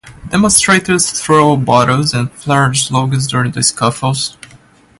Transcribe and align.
Demonstrators 0.29 1.11
threw 1.11 1.55
bottles 1.57 2.11
and 2.15 2.31
flared 2.31 2.75
slogans 2.75 3.27
during 3.27 3.51
the 3.51 3.61
scuffles. 3.61 4.35